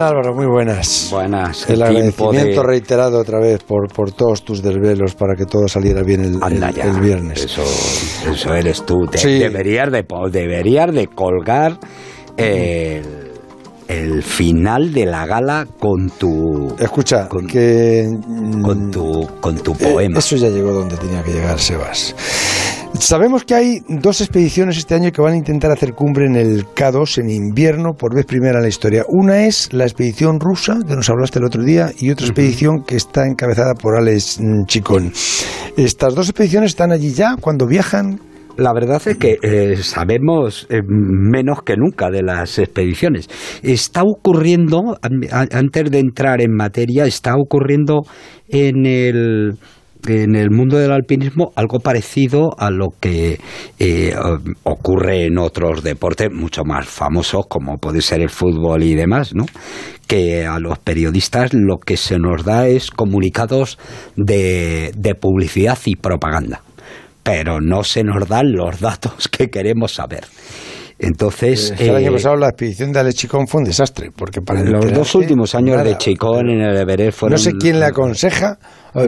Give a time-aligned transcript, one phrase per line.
[0.00, 1.08] Álvaro, muy buenas.
[1.10, 1.68] Buenas.
[1.68, 6.20] El agradecimiento reiterado otra vez por, por todos tus desvelos para que todo saliera bien
[6.20, 7.46] el, el, viernes.
[7.46, 7.64] Eso,
[8.30, 9.08] eso eres tú.
[9.10, 11.80] deberías, de, deberías de colgar
[12.36, 13.32] el,
[13.88, 16.76] el, final de la gala con tu...
[16.78, 18.06] Escucha, con, que...
[18.62, 20.20] Con tu, con tu eh, poema.
[20.20, 22.14] eso ya llegó donde tenía que llegar, Sebas.
[23.00, 26.66] Sabemos que hay dos expediciones este año que van a intentar hacer cumbre en el
[26.66, 29.04] K2 en invierno por vez primera en la historia.
[29.08, 32.96] Una es la expedición rusa, que nos hablaste el otro día, y otra expedición que
[32.96, 35.12] está encabezada por Alex Chicón.
[35.76, 38.20] Estas dos expediciones están allí ya cuando viajan.
[38.56, 43.30] La verdad es que eh, sabemos eh, menos que nunca de las expediciones.
[43.62, 44.98] Está ocurriendo,
[45.30, 48.02] antes de entrar en materia, está ocurriendo
[48.48, 49.58] en el
[50.06, 53.38] en el mundo del alpinismo algo parecido a lo que
[53.78, 54.14] eh,
[54.64, 59.46] ocurre en otros deportes mucho más famosos como puede ser el fútbol y demás, ¿no?
[60.06, 63.78] Que a los periodistas lo que se nos da es comunicados
[64.16, 66.62] de, de publicidad y propaganda,
[67.22, 70.24] pero no se nos dan los datos que queremos saber.
[70.98, 71.72] Entonces.
[71.78, 74.92] el año eh, pasado la expedición de Ale Chicón fue un desastre, porque para los
[74.92, 77.34] dos últimos años de Chicón en el Everest fueron.
[77.34, 78.58] No sé quién le aconseja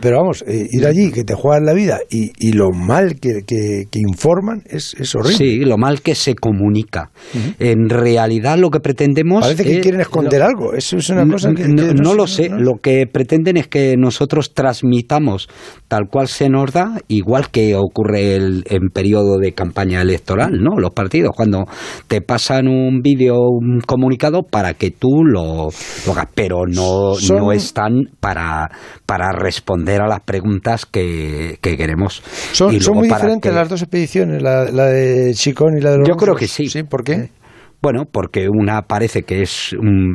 [0.00, 3.42] pero vamos, eh, ir allí, que te juegan la vida y, y lo mal que,
[3.46, 5.36] que, informan es, es, horrible.
[5.36, 7.10] Sí, lo mal que se comunica.
[7.58, 9.42] En realidad lo que pretendemos...
[9.42, 11.66] Parece que quieren esconder algo, eso es una cosa que...
[11.68, 15.48] No, lo sé, lo que pretenden es que nosotros transmitamos
[15.88, 20.78] tal cual se nos da, igual que ocurre el, en periodo de campaña electoral, ¿no?
[20.78, 21.64] Los partidos, cuando
[22.08, 25.68] te pasan un vídeo, un comunicado para que tú lo,
[26.10, 28.70] hagas, pero no, no están para,
[29.06, 32.22] para responder responder a las preguntas que, queremos.
[32.52, 36.36] Son, muy diferentes las dos expediciones, la, de Chicón y la de los Yo creo
[36.36, 36.68] que sí.
[36.68, 36.84] ¿Sí?
[36.84, 37.30] ¿Por qué?
[37.86, 39.70] Bueno, porque una parece que es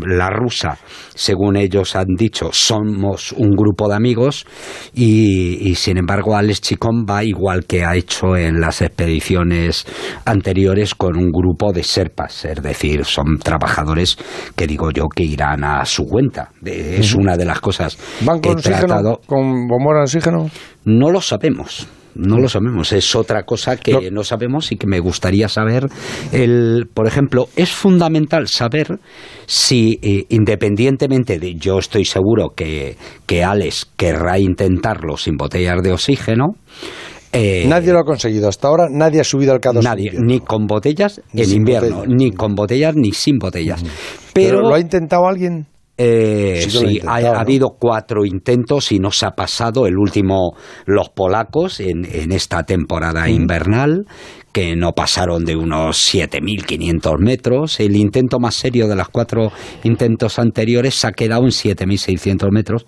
[0.05, 0.77] la rusa,
[1.15, 4.45] según ellos han dicho, somos un grupo de amigos
[4.93, 9.85] y, sin embargo Alex Chicón va igual que ha hecho en las expediciones
[10.25, 14.17] anteriores con un grupo de serpas, es decir, son trabajadores
[14.53, 16.49] que digo yo que irán a su cuenta.
[16.65, 19.21] Es una de las cosas ¿Van con tratado.
[19.25, 20.49] ¿Con bombón de oxígeno?
[20.83, 21.87] No lo sabemos.
[22.15, 25.87] No lo sabemos, es otra cosa que no sabemos y que me gustaría saber.
[26.31, 28.99] El, por ejemplo, es fundamental saber
[29.45, 35.91] si, eh, independientemente de, yo estoy seguro que, que Alex querrá intentarlo sin botellas de
[35.91, 36.55] oxígeno,
[37.33, 39.81] eh, nadie lo ha conseguido hasta ahora, nadie ha subido al K2.
[39.81, 43.83] Nadie, ni con botellas en invierno, ni con botellas ni sin botellas.
[44.33, 45.67] Pero, ¿Lo ha intentado alguien?
[45.97, 49.85] Eh, sí, ha, habido cuatro intentos y no se ha pasado.
[49.85, 54.05] El último, los polacos, en, en esta temporada invernal,
[54.51, 57.79] que no pasaron de unos 7.500 metros.
[57.79, 59.51] El intento más serio de los cuatro
[59.83, 62.85] intentos anteriores se ha quedado en 7.600 metros,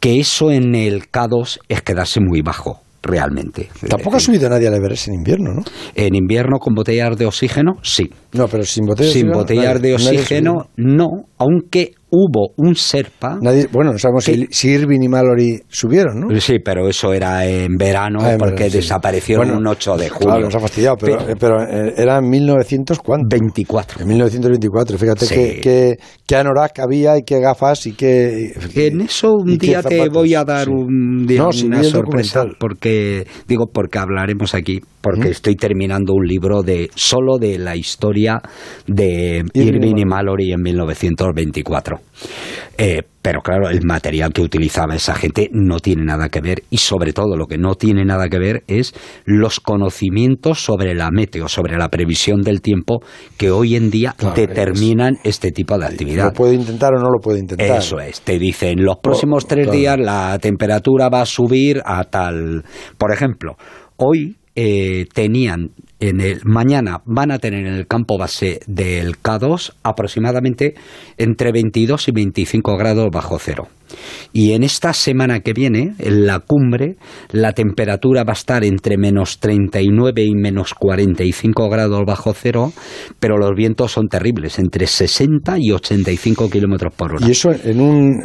[0.00, 3.68] que eso en el K2 es quedarse muy bajo realmente.
[3.88, 5.62] Tampoco ha subido nadie al Everest en invierno, ¿no?
[5.94, 8.10] En invierno con botellas de oxígeno, sí.
[8.32, 13.38] No, pero sin botellas, sin botellas de oxígeno, no, aunque hubo un Serpa.
[13.72, 16.40] bueno, no sabemos si, Irving y Mallory subieron, ¿no?
[16.40, 20.28] Sí, pero eso era en verano ah, porque desaparecieron un 8 de julio.
[20.28, 24.02] Claro, nos ha fastidiado, pero, pero, eh, era en 1924.
[24.02, 25.96] En 1924, fíjate qué,
[26.26, 28.52] qué, anorak había y qué gafas y qué.
[28.74, 33.98] En eso un día te voy a dar un, día, una sorpresa, porque digo porque
[33.98, 38.40] hablaremos aquí, porque estoy terminando un libro de solo de la historia
[38.86, 41.96] de Irving y Mallory en 1924.
[42.78, 46.78] Eh, pero claro, el material que utilizaba esa gente no tiene nada que ver y
[46.78, 48.94] sobre todo lo que no tiene nada que ver es
[49.24, 53.00] los conocimientos sobre la meteo, sobre la previsión del tiempo
[53.36, 56.26] que hoy en día determinan este tipo de actividad.
[56.26, 57.78] ¿Lo puede intentar o no lo puede intentar?
[57.78, 62.64] Eso es, te dicen los próximos tres días la temperatura va a subir a tal...
[62.96, 63.56] Por ejemplo,
[63.96, 69.74] hoy eh, tenían en el mañana van a tener en el campo base del K2
[69.82, 70.74] aproximadamente
[71.16, 73.68] entre 22 y 25 grados bajo cero.
[74.32, 76.96] Y en esta semana que viene, en la cumbre,
[77.30, 82.72] la temperatura va a estar entre menos 39 y menos 45 grados bajo cero,
[83.18, 87.26] pero los vientos son terribles, entre 60 y 85 kilómetros por hora.
[87.26, 88.20] ¿Y eso en un.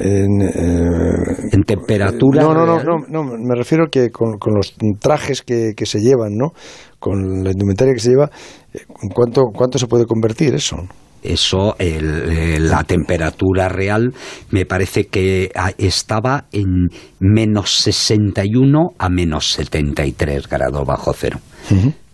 [0.00, 2.42] en, eh, temperatura?
[2.42, 6.52] No, no, no, no, me refiero que con, los trajes que, que se llevan, ¿no?
[6.98, 8.30] Con la indumentaria que se lleva,
[8.72, 8.80] eh,
[9.14, 10.76] ¿cuánto, cuánto se puede convertir eso?
[11.22, 14.12] Eso, la temperatura real
[14.50, 16.88] me parece que estaba en
[17.18, 21.38] menos 61 a menos 73 grados bajo cero.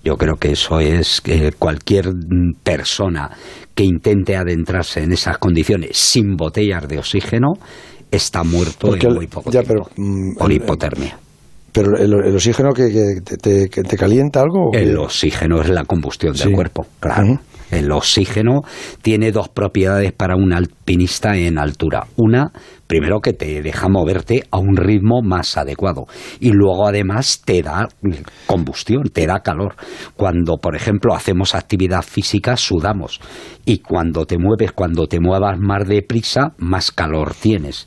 [0.04, 2.12] Yo creo que eso es que cualquier
[2.62, 3.30] persona
[3.74, 7.54] que intente adentrarse en esas condiciones sin botellas de oxígeno
[8.10, 11.18] está muerto en muy poco tiempo mm, por hipotermia.
[11.76, 14.70] ¿Pero el, oxígeno que, te, calienta algo?
[14.72, 17.38] El oxígeno es la combustión del cuerpo, claro.
[17.70, 18.62] El oxígeno
[19.02, 22.06] tiene dos propiedades para un alpinista en altura.
[22.16, 22.50] Una,
[22.86, 26.06] primero que te deja moverte a un ritmo más adecuado
[26.40, 27.88] y luego además te da
[28.46, 29.74] combustión, te da calor.
[30.16, 33.20] Cuando, por ejemplo, hacemos actividad física, sudamos
[33.64, 37.86] y cuando te mueves, cuando te muevas más deprisa, más calor tienes.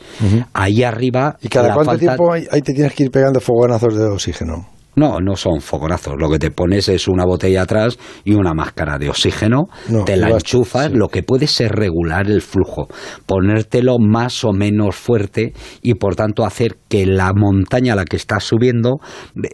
[0.54, 1.38] Ahí arriba...
[1.42, 4.79] ¿Y cada cuánto tiempo ahí te tienes que ir pegando fogonazos de oxígeno?
[5.00, 6.16] No, no son fogonazos.
[6.20, 9.70] Lo que te pones es una botella atrás y una máscara de oxígeno.
[10.06, 10.92] te la enchufas.
[10.92, 12.90] Lo que puedes es regular el flujo,
[13.26, 18.18] ponértelo más o menos fuerte y por tanto hacer que la montaña a la que
[18.18, 18.98] estás subiendo,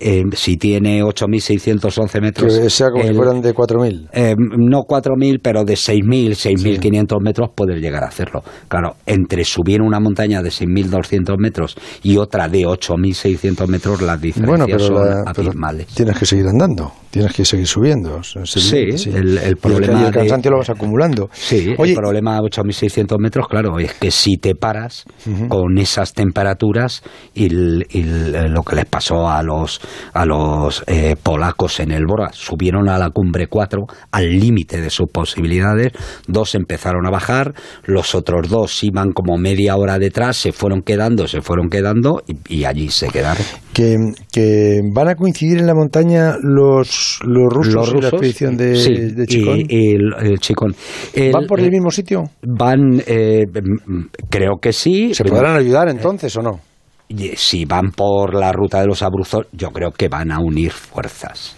[0.02, 2.58] eh, si tiene 8.611 metros.
[2.58, 4.10] Que sea como si fueran de 4.000.
[4.14, 8.42] Eh, no 4.000, pero de 6.000, 6.500 metros puedes llegar a hacerlo.
[8.68, 14.82] Claro, entre subir una montaña de 6.200 metros y otra de 8.600 metros, las diferencias
[14.82, 15.28] son
[15.94, 18.22] Tienes que seguir andando, tienes que seguir subiendo.
[18.24, 20.02] sí, El, problema.
[20.02, 21.30] Y el, cansancio lo vas acumulando.
[21.34, 25.06] Sí, el problema de 8.600 metros, claro, es que si te paras
[25.48, 27.04] con esas temperaturas
[27.34, 29.82] y, lo que les pasó a los,
[30.14, 34.90] a los eh, polacos en el Bora, subieron a la cumbre 4 al límite de
[34.90, 35.94] sus posibilidades,
[36.28, 37.54] dos empezaron a bajar,
[37.84, 42.66] los otros dos iban como media hora detrás, se fueron quedando, se fueron quedando y,
[42.66, 43.44] allí se quedaron.
[43.74, 43.98] Que,
[44.32, 49.64] que van a coincidir en la montaña los, los rusos, la expedición de, Chicón?
[49.68, 50.76] el, Chicón.
[51.34, 52.26] ¿Van por el mismo sitio?
[52.44, 53.46] Van, eh,
[54.30, 55.16] creo que sí.
[55.16, 56.60] ¿Se podrán ayudar entonces o no?
[57.36, 61.56] Si van por la ruta de los abruzos, yo creo que van a unir fuerzas.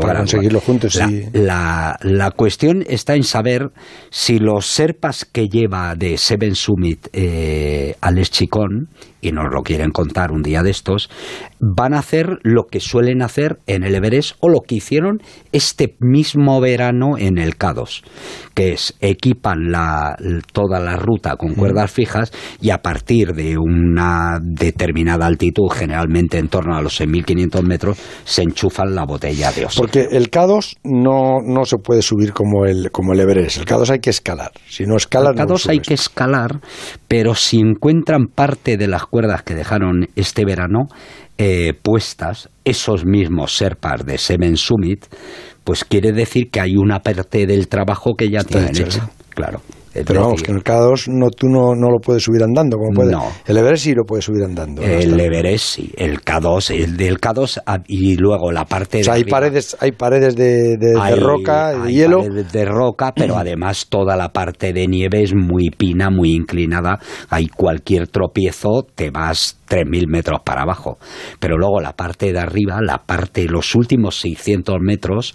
[0.00, 0.98] Para conseguirlo juntos.
[1.32, 3.70] La, la, cuestión está en saber
[4.10, 8.88] si los serpas que lleva de Seven Summit eh, al Chicón
[9.20, 11.10] y nos lo quieren contar un día de estos,
[11.60, 15.20] van a hacer lo que suelen hacer en el Everest o lo que hicieron
[15.52, 18.02] este mismo verano en el K2,
[18.54, 20.16] que es equipan la,
[20.52, 26.48] toda la ruta con cuerdas fijas y a partir de una determinada altitud, generalmente en
[26.48, 31.64] torno a los 6.500 metros, se enchufan la botella de Porque el K2 no, no
[31.64, 34.52] se puede subir como el, como el Everest, el K2 hay que escalar.
[34.68, 36.60] Si no escalas, el K2 hay que escalar,
[37.06, 40.88] pero si encuentran parte de las cuerdas que dejaron este verano
[41.38, 45.06] eh, puestas, esos mismos Serpas de Seven Summit,
[45.64, 49.08] pues quiere decir que hay una parte del trabajo que ya tienen hecha.
[49.30, 49.60] Claro.
[50.06, 52.90] Pero vamos, que en el K2 no, tú no, no, lo puedes subir andando, como
[52.92, 53.16] puede.
[53.46, 54.82] El Everest sí lo puedes subir andando.
[54.82, 59.14] El Everest sí, el K2, el del K2 ah, y luego la parte o sea,
[59.14, 62.20] hay paredes, hay paredes de, de, roca, de hielo.
[62.20, 66.98] Paredes de roca, pero además toda la parte de nieve es muy pina, muy inclinada.
[67.30, 70.98] Hay cualquier tropiezo, te vas 3.000 metros para abajo.
[71.38, 75.34] Pero luego la parte de arriba, la parte, los últimos 600 metros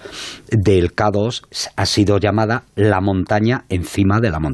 [0.50, 4.53] del K2 ha sido llamada la montaña encima de la montaña.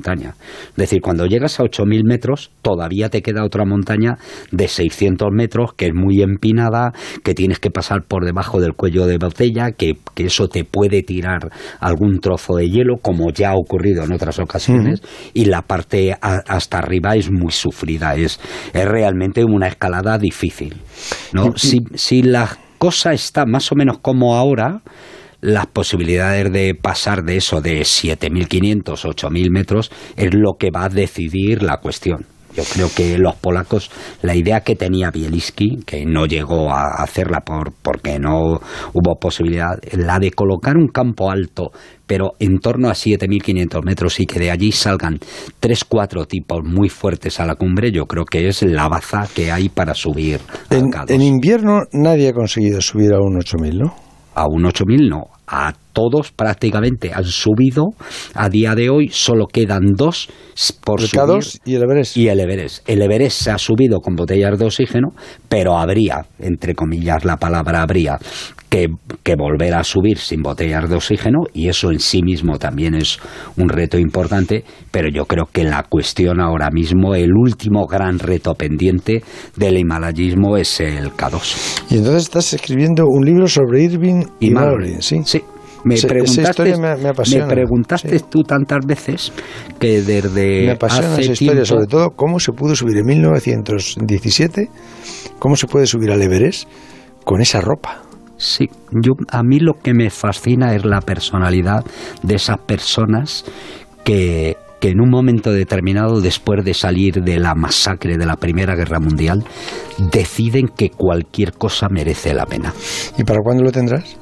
[0.70, 4.18] Es decir, cuando llegas a 8.000 metros, todavía te queda otra montaña
[4.52, 6.94] de 600 metros que es muy empinada,
[7.24, 11.50] que tienes que pasar por debajo del cuello de botella, que, eso te puede tirar
[11.80, 15.02] algún trozo de hielo, como ya ha ocurrido en otras ocasiones,
[15.34, 18.40] y la parte hasta arriba es muy sufrida, es,
[18.74, 20.76] es realmente una escalada difícil.
[21.32, 21.54] ¿no?
[21.56, 24.82] Si, si la cosa está más o menos como ahora,
[25.42, 30.90] las posibilidades de pasar de eso de 7.500, 8.000 metros es lo que va a
[30.90, 32.26] decidir la cuestión.
[32.56, 33.92] Yo creo que los polacos,
[34.24, 38.60] la idea que tenía Bieliski, que no llegó a hacerla por, porque no
[38.94, 41.72] hubo posibilidad, la de colocar un campo alto,
[42.08, 45.20] pero en torno a 7.500 metros y que de allí salgan
[45.60, 49.52] tres, cuatro tipos muy fuertes a la cumbre, yo creo que es la baza que
[49.52, 50.40] hay para subir.
[50.72, 54.09] En, en invierno nadie ha conseguido subir a un 8.000, ¿no?
[54.36, 57.90] A un 8.000 no, a todos prácticamente han subido.
[58.34, 60.30] A día de hoy solo quedan dos
[60.84, 61.44] por subir.
[61.66, 62.18] y el Everest.
[62.18, 62.90] Y el Everest.
[62.90, 65.10] El Everest se ha subido con botellas de oxígeno,
[65.48, 68.18] pero habría, entre comillas la palabra habría,
[68.70, 68.88] que,
[69.24, 73.18] que, volver a subir sin botellas de oxígeno y eso en sí mismo también es
[73.58, 78.54] un reto importante, pero yo creo que la cuestión ahora mismo, el último gran reto
[78.54, 79.24] pendiente
[79.56, 81.86] del himalayismo es el K2.
[81.90, 85.22] Y entonces estás escribiendo un libro sobre Irving y, y ¿sí?
[85.26, 85.42] Sí,
[85.84, 89.32] me preguntaste, me, preguntaste tú tantas veces
[89.80, 94.70] que desde me apasiona esa historia, sobre todo cómo se pudo subir en 1917,
[95.40, 96.68] cómo se puede subir al Everest
[97.24, 98.02] con esa ropa.
[98.38, 101.84] Sí, yo, a mí lo que me fascina es la personalidad
[102.24, 103.44] de esas personas
[104.06, 108.76] que, que en un momento determinado, después de salir de la masacre de la Primera
[108.76, 109.44] Guerra Mundial,
[110.12, 112.74] deciden que cualquier cosa merece la pena.
[113.18, 114.18] ¿Y para cuándo lo tendrás?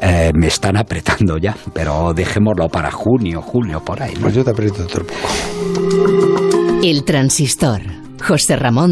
[0.00, 4.14] Eh, me están apretando ya, pero dejémoslo para junio, julio, por ahí.
[4.20, 5.28] Pues yo te aprieto otro poco.
[6.82, 7.82] El transistor.
[8.22, 8.80] José Ramón